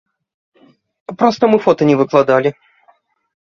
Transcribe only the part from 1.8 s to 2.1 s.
не